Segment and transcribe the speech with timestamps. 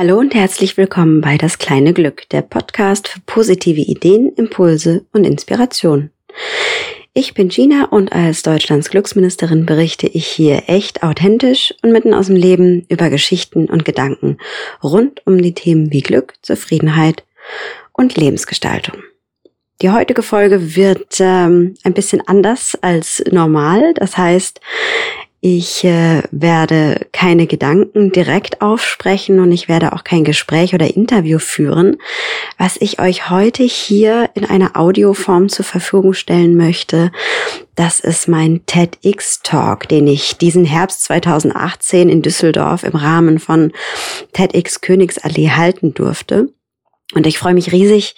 [0.00, 5.24] Hallo und herzlich willkommen bei Das kleine Glück, der Podcast für positive Ideen, Impulse und
[5.24, 6.10] Inspiration.
[7.14, 12.28] Ich bin Gina und als Deutschlands Glücksministerin berichte ich hier echt authentisch und mitten aus
[12.28, 14.38] dem Leben über Geschichten und Gedanken
[14.84, 17.24] rund um die Themen wie Glück, Zufriedenheit
[17.92, 19.02] und Lebensgestaltung.
[19.82, 23.94] Die heutige Folge wird ähm, ein bisschen anders als normal.
[23.94, 24.60] Das heißt,
[25.40, 31.38] ich äh, werde keine Gedanken direkt aufsprechen und ich werde auch kein Gespräch oder Interview
[31.38, 31.96] führen.
[32.58, 37.12] Was ich euch heute hier in einer Audioform zur Verfügung stellen möchte,
[37.76, 43.72] das ist mein TEDx Talk, den ich diesen Herbst 2018 in Düsseldorf im Rahmen von
[44.32, 46.48] TEDx Königsallee halten durfte.
[47.14, 48.16] Und ich freue mich riesig,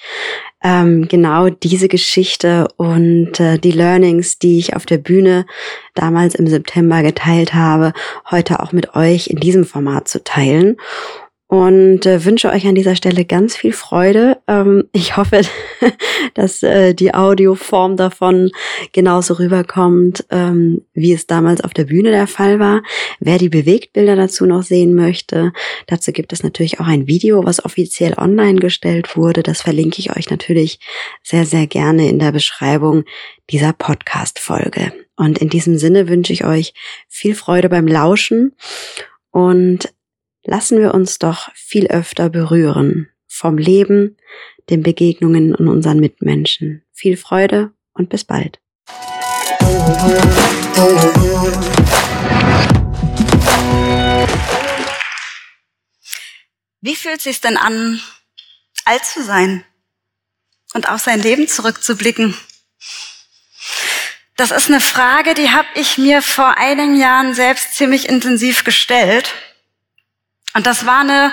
[0.63, 5.47] ähm, genau diese Geschichte und äh, die Learnings, die ich auf der Bühne
[5.95, 7.93] damals im September geteilt habe,
[8.31, 10.77] heute auch mit euch in diesem Format zu teilen
[11.51, 14.39] und äh, wünsche euch an dieser Stelle ganz viel Freude.
[14.47, 15.41] Ähm, ich hoffe,
[16.35, 18.53] dass äh, die Audioform davon
[18.93, 22.85] genauso rüberkommt, ähm, wie es damals auf der Bühne der Fall war.
[23.19, 25.53] Wer die Bewegtbilder dazu noch sehen möchte,
[25.89, 29.43] dazu gibt es natürlich auch ein Video, was offiziell online gestellt wurde.
[29.43, 30.79] Das verlinke ich euch natürlich
[31.25, 33.03] sehr, sehr gerne in der Beschreibung
[33.51, 34.93] dieser Podcast-Folge.
[35.17, 36.75] Und in diesem Sinne wünsche ich euch
[37.09, 38.55] viel Freude beim Lauschen
[39.33, 39.89] und
[40.45, 44.17] lassen wir uns doch viel öfter berühren vom Leben,
[44.69, 46.85] den Begegnungen und unseren Mitmenschen.
[46.93, 48.61] Viel Freude und bis bald.
[56.83, 58.01] Wie fühlt es sich denn an,
[58.85, 59.65] alt zu sein
[60.75, 62.35] und auf sein Leben zurückzublicken?
[64.37, 69.35] Das ist eine Frage, die habe ich mir vor einigen Jahren selbst ziemlich intensiv gestellt.
[70.55, 71.33] Und das war eine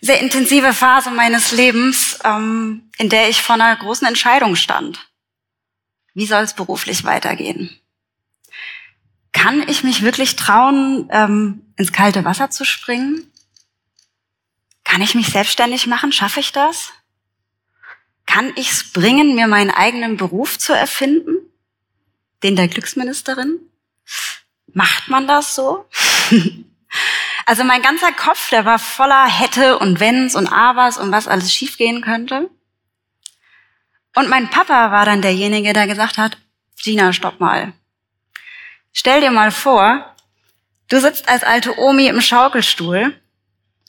[0.00, 5.08] sehr intensive Phase meines Lebens, ähm, in der ich vor einer großen Entscheidung stand.
[6.14, 7.78] Wie soll es beruflich weitergehen?
[9.32, 13.30] Kann ich mich wirklich trauen, ähm, ins kalte Wasser zu springen?
[14.84, 16.12] Kann ich mich selbstständig machen?
[16.12, 16.92] Schaffe ich das?
[18.24, 21.36] Kann ich es bringen, mir meinen eigenen Beruf zu erfinden?
[22.42, 23.60] Den der Glücksministerin?
[24.72, 25.86] Macht man das so?
[27.46, 31.52] Also mein ganzer Kopf, der war voller hätte und wenns und abers und was alles
[31.52, 32.50] schiefgehen könnte.
[34.16, 36.38] Und mein Papa war dann derjenige, der gesagt hat,
[36.82, 37.72] Gina, stopp mal.
[38.92, 40.12] Stell dir mal vor,
[40.88, 43.14] du sitzt als alte Omi im Schaukelstuhl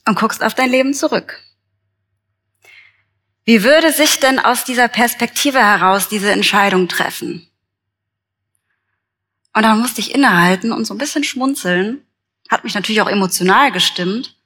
[0.06, 1.42] und guckst auf dein Leben zurück.
[3.44, 7.50] Wie würde sich denn aus dieser Perspektive heraus diese Entscheidung treffen?
[9.52, 12.04] Und dann musste ich innehalten und so ein bisschen schmunzeln
[12.48, 14.36] hat mich natürlich auch emotional gestimmt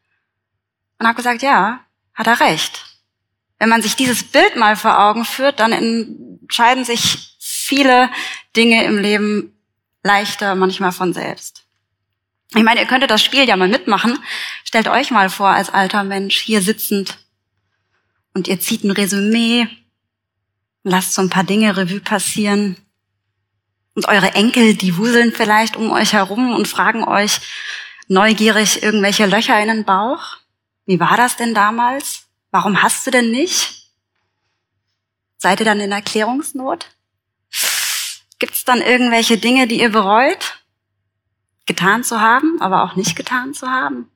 [0.99, 1.81] und habe gesagt, ja,
[2.15, 2.85] hat er recht.
[3.59, 8.11] Wenn man sich dieses Bild mal vor Augen führt, dann entscheiden sich viele
[8.57, 9.57] Dinge im Leben
[10.03, 11.65] leichter manchmal von selbst.
[12.55, 14.19] Ich meine, ihr könntet das Spiel ja mal mitmachen.
[14.65, 17.19] Stellt euch mal vor, als alter Mensch hier sitzend
[18.35, 19.69] und ihr zieht ein Resümee,
[20.83, 22.77] lasst so ein paar Dinge Revue passieren.
[23.95, 27.41] Und eure Enkel, die wuseln vielleicht um euch herum und fragen euch,
[28.13, 30.37] neugierig irgendwelche Löcher in den Bauch?
[30.87, 32.27] Wie war das denn damals?
[32.51, 33.91] Warum hast du denn nicht?
[35.39, 36.87] Seid ihr dann in Erklärungsnot?
[38.39, 40.59] Gibt es dann irgendwelche Dinge, die ihr bereut,
[41.67, 44.11] getan zu haben, aber auch nicht getan zu haben?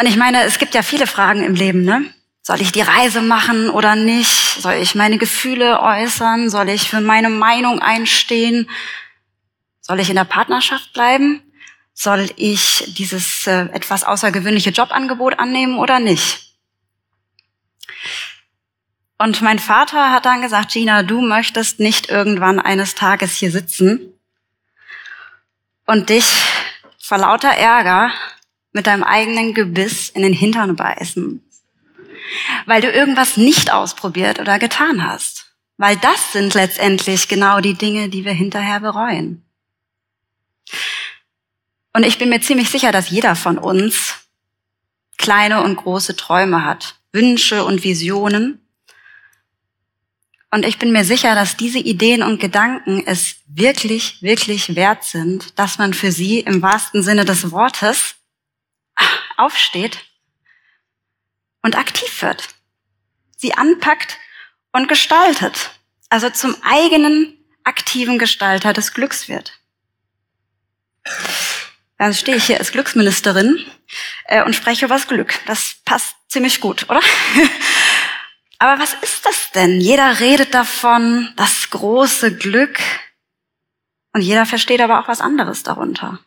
[0.00, 2.12] Und ich meine, es gibt ja viele Fragen im Leben, ne?
[2.42, 4.60] Soll ich die Reise machen oder nicht?
[4.60, 6.50] Soll ich meine Gefühle äußern?
[6.50, 8.68] Soll ich für meine Meinung einstehen?
[9.80, 11.43] Soll ich in der Partnerschaft bleiben?
[11.94, 16.44] Soll ich dieses äh, etwas außergewöhnliche Jobangebot annehmen oder nicht?
[19.16, 24.12] Und mein Vater hat dann gesagt, Gina, du möchtest nicht irgendwann eines Tages hier sitzen
[25.86, 26.26] und dich
[26.98, 28.12] vor lauter Ärger
[28.72, 31.48] mit deinem eigenen Gebiss in den Hintern beißen,
[32.66, 35.52] weil du irgendwas nicht ausprobiert oder getan hast.
[35.76, 39.44] Weil das sind letztendlich genau die Dinge, die wir hinterher bereuen.
[41.94, 44.14] Und ich bin mir ziemlich sicher, dass jeder von uns
[45.16, 48.60] kleine und große Träume hat, Wünsche und Visionen.
[50.50, 55.56] Und ich bin mir sicher, dass diese Ideen und Gedanken es wirklich, wirklich wert sind,
[55.58, 58.16] dass man für sie im wahrsten Sinne des Wortes
[59.36, 60.00] aufsteht
[61.62, 62.48] und aktiv wird,
[63.36, 64.18] sie anpackt
[64.72, 65.70] und gestaltet,
[66.08, 69.52] also zum eigenen aktiven Gestalter des Glücks wird.
[71.98, 73.64] Dann stehe ich hier als Glücksministerin
[74.26, 75.38] äh, und spreche über das Glück.
[75.46, 77.00] Das passt ziemlich gut, oder?
[78.58, 79.80] Aber was ist das denn?
[79.80, 82.78] Jeder redet davon, das große Glück.
[84.12, 86.20] Und jeder versteht aber auch was anderes darunter.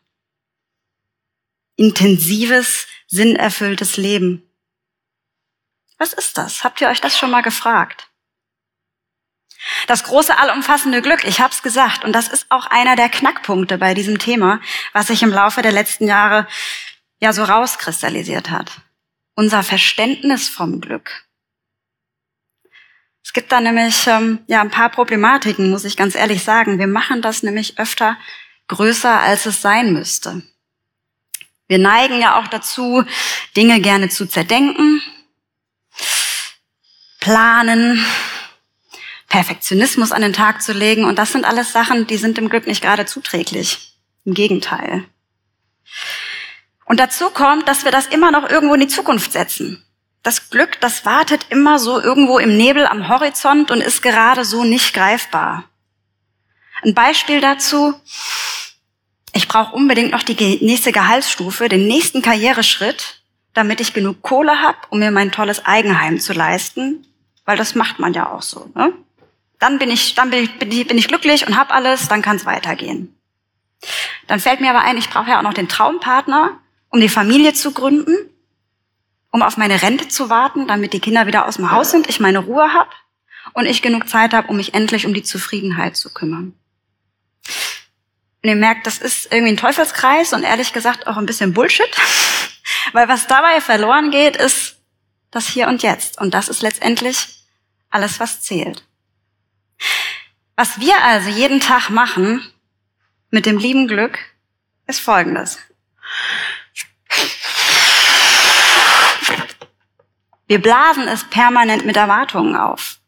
[1.78, 4.44] Intensives, sinnerfülltes Leben.
[5.98, 6.63] Was ist das?
[6.63, 8.10] Habt ihr euch das schon mal gefragt?
[9.88, 13.94] Das große allumfassende Glück, ich hab's gesagt, und das ist auch einer der Knackpunkte bei
[13.94, 14.60] diesem Thema,
[14.94, 16.48] was sich im Laufe der letzten Jahre
[17.19, 18.72] ja so rauskristallisiert hat.
[19.36, 21.28] Unser Verständnis vom Glück.
[23.24, 26.80] Es gibt da nämlich ähm, ja ein paar Problematiken, muss ich ganz ehrlich sagen.
[26.80, 28.18] Wir machen das nämlich öfter
[28.68, 30.44] größer, als es sein müsste.
[31.68, 33.04] Wir neigen ja auch dazu,
[33.58, 35.02] Dinge gerne zu zerdenken,
[37.20, 38.04] planen,
[39.27, 41.06] Perfektionismus an den Tag zu legen.
[41.06, 43.94] Und das sind alles Sachen, die sind dem Glück nicht gerade zuträglich.
[44.25, 45.06] Im Gegenteil.
[46.85, 49.83] Und dazu kommt, dass wir das immer noch irgendwo in die Zukunft setzen.
[50.24, 54.63] Das Glück, das wartet immer so irgendwo im Nebel am Horizont und ist gerade so
[54.63, 55.65] nicht greifbar.
[56.83, 57.94] Ein Beispiel dazu.
[59.33, 63.21] Ich brauche unbedingt noch die nächste Gehaltsstufe, den nächsten Karriereschritt,
[63.53, 67.06] damit ich genug Kohle habe, um mir mein tolles Eigenheim zu leisten,
[67.45, 68.69] weil das macht man ja auch so.
[68.75, 68.94] Ne?
[69.59, 72.21] Dann bin ich, dann bin ich, bin ich, bin ich glücklich und habe alles, dann
[72.21, 73.15] kann es weitergehen.
[74.27, 76.59] Dann fällt mir aber ein, ich brauche ja auch noch den Traumpartner,
[76.89, 78.15] um die Familie zu gründen,
[79.31, 82.19] um auf meine Rente zu warten, damit die Kinder wieder aus dem Haus sind, ich
[82.19, 82.89] meine Ruhe habe
[83.54, 86.53] und ich genug Zeit habe, um mich endlich um die Zufriedenheit zu kümmern.
[88.44, 91.89] Und ihr merkt, das ist irgendwie ein Teufelskreis und ehrlich gesagt auch ein bisschen Bullshit,
[92.94, 94.77] weil was dabei verloren geht, ist
[95.31, 96.19] das Hier und Jetzt.
[96.19, 97.44] Und das ist letztendlich
[97.89, 98.87] alles, was zählt.
[100.56, 102.41] Was wir also jeden Tag machen
[103.29, 104.18] mit dem lieben Glück,
[104.88, 105.59] ist Folgendes.
[110.47, 113.00] Wir blasen es permanent mit Erwartungen auf.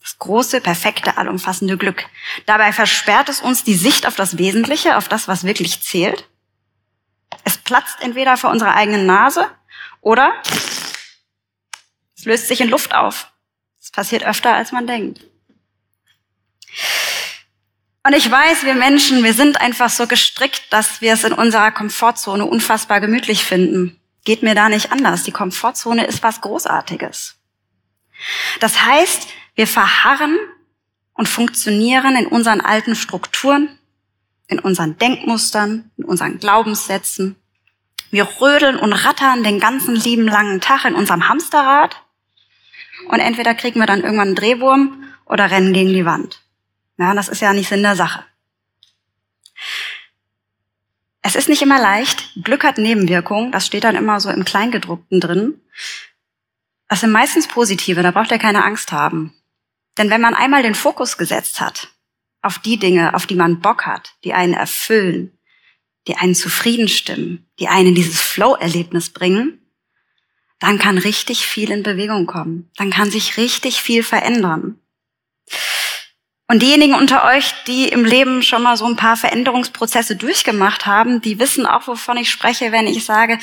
[0.00, 2.06] Das große, perfekte, allumfassende Glück.
[2.46, 6.28] Dabei versperrt es uns die Sicht auf das Wesentliche, auf das, was wirklich zählt.
[7.44, 9.50] Es platzt entweder vor unserer eigenen Nase
[10.00, 10.32] oder
[12.16, 13.30] es löst sich in Luft auf.
[13.86, 15.20] Das passiert öfter, als man denkt.
[18.02, 21.70] Und ich weiß, wir Menschen, wir sind einfach so gestrickt, dass wir es in unserer
[21.70, 24.00] Komfortzone unfassbar gemütlich finden.
[24.24, 25.22] Geht mir da nicht anders.
[25.22, 27.36] Die Komfortzone ist was Großartiges.
[28.58, 30.36] Das heißt, wir verharren
[31.14, 33.78] und funktionieren in unseren alten Strukturen,
[34.48, 37.36] in unseren Denkmustern, in unseren Glaubenssätzen.
[38.10, 42.02] Wir rödeln und rattern den ganzen lieben langen Tag in unserem Hamsterrad
[43.08, 46.42] und entweder kriegen wir dann irgendwann einen Drehwurm oder rennen gegen die Wand.
[46.98, 48.24] Ja, das ist ja nicht Sinn der Sache.
[51.22, 52.30] Es ist nicht immer leicht.
[52.42, 53.50] Glück hat Nebenwirkungen.
[53.50, 55.60] Das steht dann immer so im Kleingedruckten drin.
[56.88, 58.02] Das sind meistens positive.
[58.02, 59.34] Da braucht ihr keine Angst haben.
[59.98, 61.88] Denn wenn man einmal den Fokus gesetzt hat
[62.42, 65.36] auf die Dinge, auf die man Bock hat, die einen erfüllen,
[66.06, 69.65] die einen zufrieden stimmen, die einen in dieses Flow-Erlebnis bringen,
[70.58, 72.70] dann kann richtig viel in Bewegung kommen.
[72.76, 74.78] Dann kann sich richtig viel verändern.
[76.48, 81.20] Und diejenigen unter euch, die im Leben schon mal so ein paar Veränderungsprozesse durchgemacht haben,
[81.20, 83.38] die wissen auch, wovon ich spreche, wenn ich sage,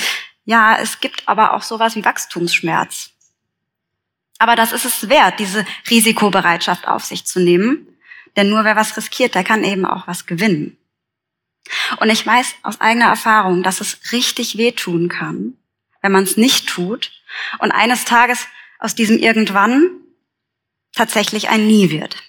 [0.45, 3.12] ja, es gibt aber auch sowas wie Wachstumsschmerz.
[4.39, 7.88] Aber das ist es wert, diese Risikobereitschaft auf sich zu nehmen.
[8.36, 10.77] Denn nur wer was riskiert, der kann eben auch was gewinnen.
[12.00, 15.55] Und ich weiß aus eigener Erfahrung, dass es richtig wehtun kann,
[16.03, 17.12] wenn man es nicht tut
[17.57, 19.89] und eines Tages aus diesem irgendwann
[20.93, 22.22] tatsächlich ein Nie wird.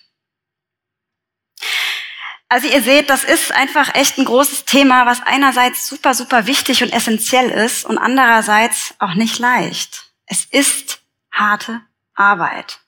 [2.48, 6.82] Also ihr seht, das ist einfach echt ein großes Thema, was einerseits super, super wichtig
[6.82, 10.12] und essentiell ist und andererseits auch nicht leicht.
[10.26, 11.02] Es ist
[11.32, 11.82] harte
[12.14, 12.80] Arbeit.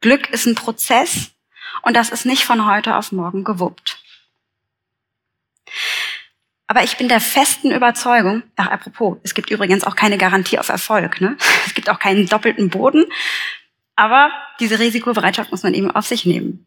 [0.00, 1.30] Glück ist ein Prozess
[1.82, 4.02] und das ist nicht von heute auf morgen gewuppt.
[6.70, 10.68] Aber ich bin der festen Überzeugung, ach apropos, es gibt übrigens auch keine Garantie auf
[10.68, 11.20] Erfolg.
[11.20, 11.36] Ne?
[11.66, 13.06] Es gibt auch keinen doppelten Boden.
[13.96, 16.66] Aber diese Risikobereitschaft muss man eben auf sich nehmen.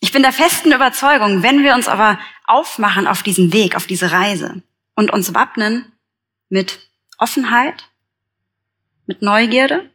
[0.00, 4.12] Ich bin der festen Überzeugung, wenn wir uns aber aufmachen auf diesen Weg, auf diese
[4.12, 4.62] Reise
[4.94, 5.92] und uns wappnen
[6.48, 6.78] mit
[7.18, 7.88] Offenheit,
[9.06, 9.90] mit Neugierde,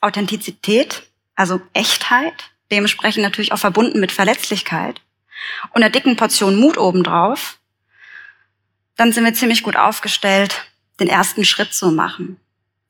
[0.00, 1.04] Authentizität,
[1.36, 5.00] also Echtheit, dementsprechend natürlich auch verbunden mit Verletzlichkeit
[5.70, 7.58] und einer dicken Portion Mut obendrauf,
[8.96, 10.66] dann sind wir ziemlich gut aufgestellt,
[11.00, 12.38] den ersten Schritt zu machen.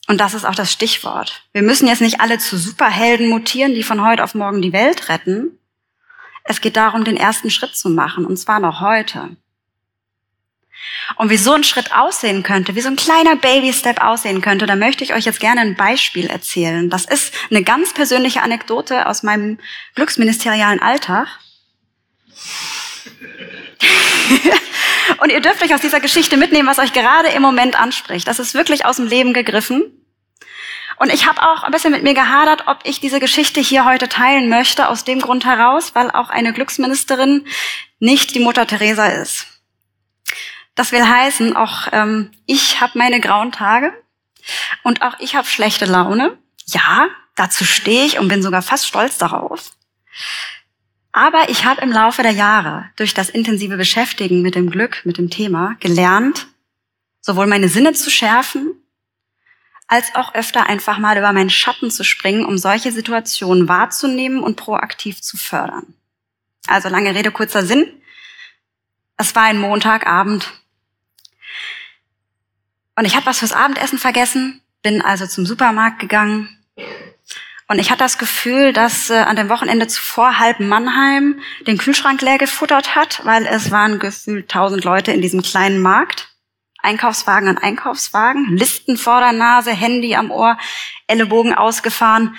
[0.07, 1.45] Und das ist auch das Stichwort.
[1.53, 5.09] Wir müssen jetzt nicht alle zu Superhelden mutieren, die von heute auf morgen die Welt
[5.09, 5.59] retten.
[6.45, 9.37] Es geht darum, den ersten Schritt zu machen, und zwar noch heute.
[11.17, 14.77] Und wie so ein Schritt aussehen könnte, wie so ein kleiner Baby-Step aussehen könnte, da
[14.77, 16.91] möchte ich euch jetzt gerne ein Beispiel erzählen.
[16.91, 19.59] Das ist eine ganz persönliche Anekdote aus meinem
[19.95, 21.29] glücksministerialen Alltag.
[25.25, 28.29] Und ihr dürft euch aus dieser Geschichte mitnehmen, was euch gerade im Moment anspricht.
[28.29, 29.91] Das ist wirklich aus dem Leben gegriffen.
[30.99, 34.11] Und ich habe auch ein bisschen mit mir gehadert, ob ich diese Geschichte hier heute
[34.11, 37.47] teilen möchte, aus dem Grund heraus, weil auch eine Glücksministerin
[38.01, 39.47] nicht die Mutter Teresa ist.
[40.75, 43.95] Das will heißen, auch ähm, ich habe meine grauen Tage
[44.83, 46.37] und auch ich habe schlechte Laune.
[46.67, 49.71] Ja, dazu stehe ich und bin sogar fast stolz darauf.
[51.17, 55.17] Aber ich habe im Laufe der Jahre durch das intensive Beschäftigen mit dem Glück, mit
[55.17, 56.49] dem Thema, gelernt,
[57.21, 58.75] sowohl meine Sinne zu schärfen,
[59.87, 64.57] als auch öfter einfach mal über meinen Schatten zu springen, um solche Situationen wahrzunehmen und
[64.57, 65.95] proaktiv zu fördern.
[66.67, 67.87] Also lange Rede, kurzer Sinn.
[69.17, 70.51] Es war ein Montagabend.
[72.97, 76.54] Und ich hatte was fürs Abendessen vergessen, bin also zum Supermarkt gegangen.
[77.67, 82.21] Und ich hatte das Gefühl, dass äh, an dem Wochenende zuvor halb Mannheim den Kühlschrank
[82.21, 86.31] leer gefuttert hat, weil es waren gefühlt tausend Leute in diesem kleinen Markt.
[86.83, 90.59] Einkaufswagen an Einkaufswagen, Listen vor der Nase, Handy am Ohr,
[91.07, 92.37] Ellenbogen ausgefahren.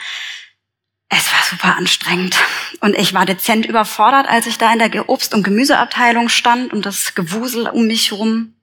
[1.09, 2.37] Es war super anstrengend.
[2.79, 6.85] Und ich war dezent überfordert, als ich da in der Obst- und Gemüseabteilung stand und
[6.85, 8.53] das Gewusel um mich rum.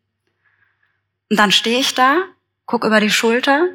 [1.29, 2.19] Und dann stehe ich da,
[2.67, 3.69] guck über die Schulter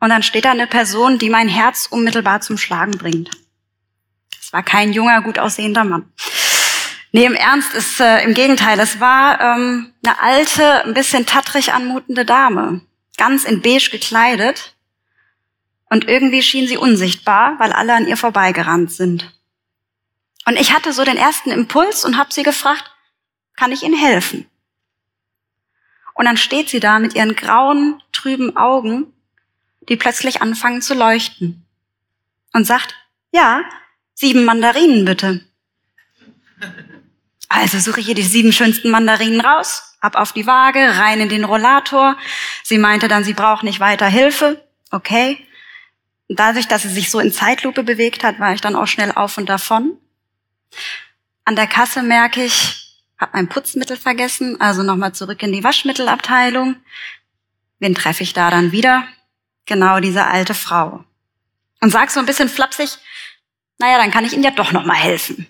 [0.00, 3.30] und dann steht da eine Person, die mein Herz unmittelbar zum Schlagen bringt.
[4.40, 6.12] Es war kein junger, gut aussehender Mann.
[7.12, 8.78] Nee, im Ernst ist äh, im Gegenteil.
[8.78, 12.82] Es war ähm, eine alte, ein bisschen tattrig anmutende Dame,
[13.16, 14.76] ganz in beige gekleidet.
[15.88, 19.32] Und irgendwie schien sie unsichtbar, weil alle an ihr vorbeigerannt sind.
[20.44, 22.84] Und ich hatte so den ersten Impuls und habe sie gefragt,
[23.56, 24.46] kann ich Ihnen helfen?
[26.14, 29.12] Und dann steht sie da mit ihren grauen, trüben Augen,
[29.88, 31.66] die plötzlich anfangen zu leuchten.
[32.52, 32.94] Und sagt,
[33.32, 33.62] ja,
[34.14, 35.44] sieben Mandarinen bitte.
[37.48, 41.28] Also suche ich hier die sieben schönsten Mandarinen raus, ab auf die Waage, rein in
[41.28, 42.16] den Rollator.
[42.64, 44.64] Sie meinte dann, sie braucht nicht weiter Hilfe.
[44.90, 45.46] Okay.
[46.28, 49.38] Dadurch, dass sie sich so in Zeitlupe bewegt hat, war ich dann auch schnell auf
[49.38, 49.96] und davon.
[51.44, 56.76] An der Kasse merke ich, habe mein Putzmittel vergessen, also nochmal zurück in die Waschmittelabteilung.
[57.78, 59.06] Wen treffe ich da dann wieder?
[59.66, 61.04] Genau diese alte Frau.
[61.80, 62.98] Und sag so ein bisschen flapsig,
[63.78, 65.46] naja, dann kann ich Ihnen ja doch nochmal helfen.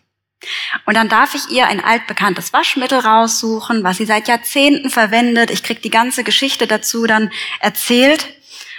[0.85, 5.50] Und dann darf ich ihr ein altbekanntes Waschmittel raussuchen, was sie seit Jahrzehnten verwendet.
[5.50, 8.26] Ich krieg die ganze Geschichte dazu dann erzählt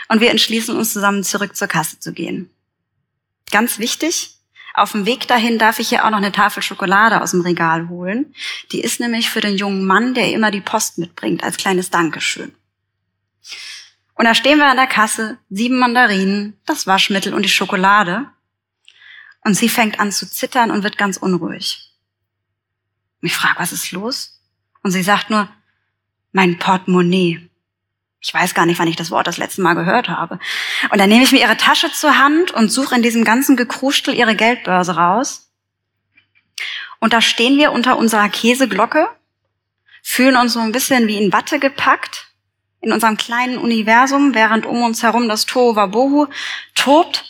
[0.08, 2.50] und wir entschließen uns zusammen zurück zur Kasse zu gehen.
[3.52, 4.36] Ganz wichtig,
[4.74, 7.90] auf dem Weg dahin darf ich hier auch noch eine Tafel Schokolade aus dem Regal
[7.90, 8.34] holen.
[8.72, 12.54] Die ist nämlich für den jungen Mann, der immer die Post mitbringt, als kleines Dankeschön.
[14.18, 18.26] Und da stehen wir an der Kasse, sieben Mandarinen, das Waschmittel und die Schokolade.
[19.44, 21.92] Und sie fängt an zu zittern und wird ganz unruhig.
[23.22, 24.42] Ich frage, was ist los?
[24.82, 25.50] Und sie sagt nur,
[26.32, 27.48] mein Portemonnaie.
[28.20, 30.40] Ich weiß gar nicht, wann ich das Wort das letzte Mal gehört habe.
[30.90, 34.16] Und dann nehme ich mir ihre Tasche zur Hand und suche in diesem ganzen Gekruschel
[34.16, 35.52] ihre Geldbörse raus.
[37.00, 39.08] Und da stehen wir unter unserer Käseglocke,
[40.02, 42.27] fühlen uns so ein bisschen wie in Watte gepackt,
[42.88, 46.28] in unserem kleinen Universum, während um uns herum das Tohuwabohu
[46.74, 47.26] tobt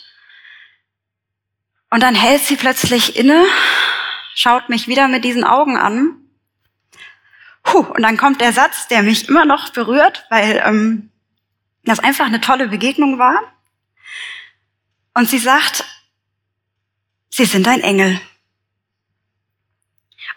[1.90, 3.44] und dann hält sie plötzlich inne,
[4.34, 6.16] schaut mich wieder mit diesen Augen an.
[7.62, 11.10] Puh, und dann kommt der Satz, der mich immer noch berührt, weil ähm,
[11.84, 13.40] das einfach eine tolle Begegnung war.
[15.14, 15.84] Und sie sagt,
[17.30, 18.20] Sie sind ein Engel.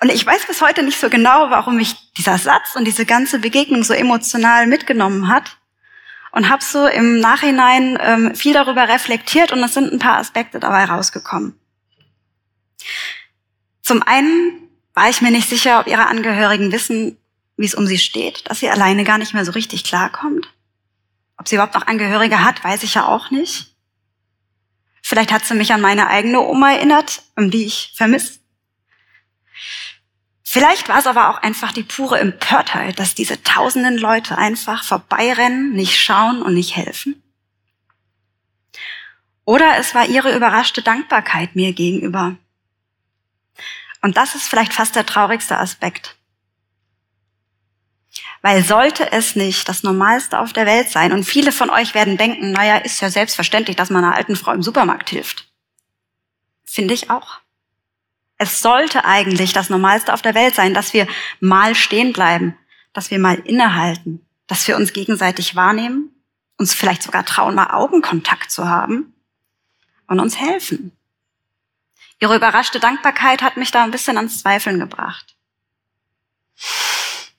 [0.02, 3.38] Und ich weiß bis heute nicht so genau, warum mich dieser Satz und diese ganze
[3.38, 5.58] Begegnung so emotional mitgenommen hat
[6.32, 10.60] und habe so im Nachhinein ähm, viel darüber reflektiert und es sind ein paar Aspekte
[10.60, 11.60] dabei rausgekommen.
[13.84, 17.18] Zum einen war ich mir nicht sicher, ob ihre Angehörigen wissen,
[17.58, 20.52] wie es um sie steht, dass sie alleine gar nicht mehr so richtig klarkommt.
[21.38, 23.76] Ob sie überhaupt noch Angehörige hat, weiß ich ja auch nicht.
[25.04, 28.40] Vielleicht hat sie mich an meine eigene Oma erinnert, um die ich vermisse.
[30.54, 35.72] Vielleicht war es aber auch einfach die pure Empörtheit, dass diese tausenden Leute einfach vorbeirennen,
[35.72, 37.24] nicht schauen und nicht helfen.
[39.46, 42.36] Oder es war ihre überraschte Dankbarkeit mir gegenüber.
[44.02, 46.18] Und das ist vielleicht fast der traurigste Aspekt.
[48.42, 52.18] Weil sollte es nicht das Normalste auf der Welt sein, und viele von euch werden
[52.18, 55.50] denken, naja, ist ja selbstverständlich, dass man einer alten Frau im Supermarkt hilft.
[56.66, 57.40] Finde ich auch.
[58.44, 61.06] Es sollte eigentlich das Normalste auf der Welt sein, dass wir
[61.42, 62.58] mal stehen bleiben,
[62.92, 66.10] dass wir mal innehalten, dass wir uns gegenseitig wahrnehmen,
[66.58, 69.14] uns vielleicht sogar trauen, mal Augenkontakt zu haben
[70.08, 70.92] und uns helfen.
[72.20, 75.36] Ihre überraschte Dankbarkeit hat mich da ein bisschen ans Zweifeln gebracht.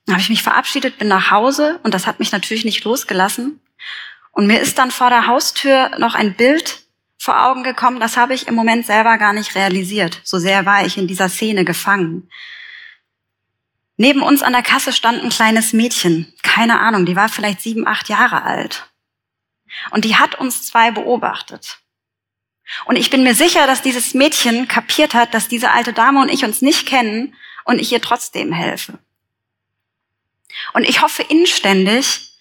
[0.06, 3.60] Dann habe ich mich verabschiedet, bin nach Hause und das hat mich natürlich nicht losgelassen.
[4.30, 6.81] Und mir ist dann vor der Haustür noch ein Bild
[7.22, 10.20] vor Augen gekommen, das habe ich im Moment selber gar nicht realisiert.
[10.24, 12.28] So sehr war ich in dieser Szene gefangen.
[13.96, 16.34] Neben uns an der Kasse stand ein kleines Mädchen.
[16.42, 18.90] Keine Ahnung, die war vielleicht sieben, acht Jahre alt.
[19.92, 21.78] Und die hat uns zwei beobachtet.
[22.86, 26.28] Und ich bin mir sicher, dass dieses Mädchen kapiert hat, dass diese alte Dame und
[26.28, 28.98] ich uns nicht kennen und ich ihr trotzdem helfe.
[30.72, 32.32] Und ich hoffe inständig,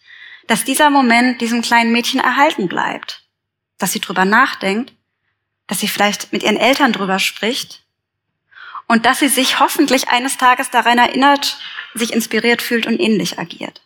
[0.48, 3.21] dass dieser Moment diesem kleinen Mädchen erhalten bleibt
[3.82, 4.94] dass sie drüber nachdenkt,
[5.68, 7.84] dass sie vielleicht mit ihren Eltern drüber spricht
[8.88, 11.58] und dass sie sich hoffentlich eines Tages daran erinnert,
[11.94, 13.82] sich inspiriert fühlt und ähnlich agiert.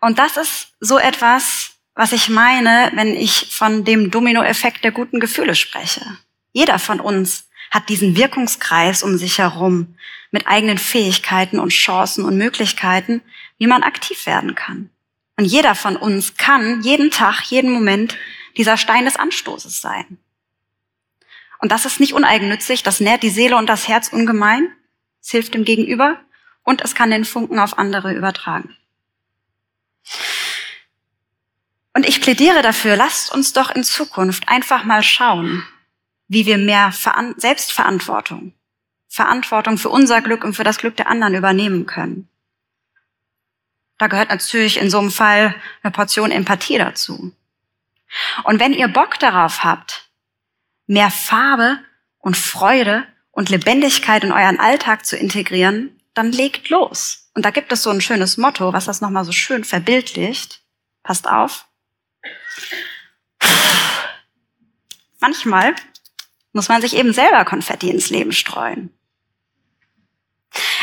[0.00, 5.20] Und das ist so etwas, was ich meine, wenn ich von dem Dominoeffekt der guten
[5.20, 6.04] Gefühle spreche.
[6.52, 9.96] Jeder von uns hat diesen Wirkungskreis um sich herum
[10.30, 13.22] mit eigenen Fähigkeiten und Chancen und Möglichkeiten,
[13.58, 14.90] wie man aktiv werden kann.
[15.38, 18.16] Und jeder von uns kann jeden Tag, jeden Moment
[18.56, 20.18] dieser Stein des Anstoßes sein.
[21.60, 24.68] Und das ist nicht uneigennützig, das nährt die Seele und das Herz ungemein,
[25.22, 26.18] es hilft dem Gegenüber
[26.64, 28.76] und es kann den Funken auf andere übertragen.
[31.94, 35.64] Und ich plädiere dafür, lasst uns doch in Zukunft einfach mal schauen,
[36.26, 36.92] wie wir mehr
[37.36, 38.54] Selbstverantwortung,
[39.08, 42.28] Verantwortung für unser Glück und für das Glück der anderen übernehmen können.
[43.98, 47.32] Da gehört natürlich in so einem Fall eine Portion Empathie dazu.
[48.44, 50.08] Und wenn ihr Bock darauf habt,
[50.86, 51.78] mehr Farbe
[52.18, 57.30] und Freude und Lebendigkeit in euren Alltag zu integrieren, dann legt los.
[57.34, 60.62] Und da gibt es so ein schönes Motto, was das nochmal so schön verbildlicht.
[61.02, 61.66] Passt auf.
[65.20, 65.74] Manchmal
[66.52, 68.97] muss man sich eben selber Konfetti ins Leben streuen.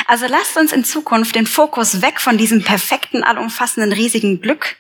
[0.06, 4.78] Also lasst uns in Zukunft den Fokus weg von diesem perfekten, allumfassenden, riesigen Glück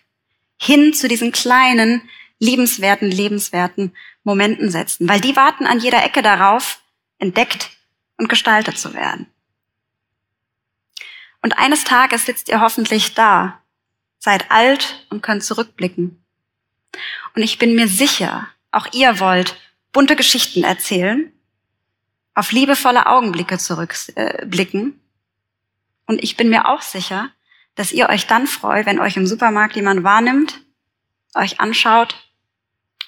[0.57, 2.07] hin zu diesen kleinen,
[2.39, 6.81] liebenswerten, lebenswerten Momenten setzen, weil die warten an jeder Ecke darauf,
[7.17, 7.71] entdeckt
[8.17, 9.27] und gestaltet zu werden.
[11.41, 13.61] Und eines Tages sitzt ihr hoffentlich da,
[14.19, 16.23] seid alt und könnt zurückblicken.
[17.35, 19.55] Und ich bin mir sicher, auch ihr wollt
[19.91, 21.31] bunte Geschichten erzählen,
[22.33, 25.04] auf liebevolle Augenblicke zurückblicken äh,
[26.07, 27.31] und ich bin mir auch sicher,
[27.75, 30.61] dass ihr euch dann freut, wenn euch im Supermarkt jemand wahrnimmt,
[31.33, 32.15] euch anschaut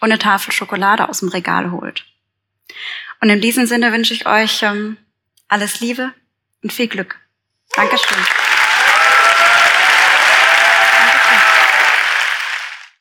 [0.01, 2.05] und eine Tafel Schokolade aus dem Regal holt.
[3.21, 4.97] Und in diesem Sinne wünsche ich euch ähm,
[5.47, 6.13] alles Liebe
[6.61, 7.19] und viel Glück.
[7.75, 8.46] Dankeschön.